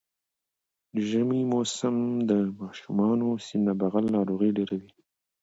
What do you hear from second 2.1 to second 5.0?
کی د ماشومانو سینه بغل ناروغی ډیره وی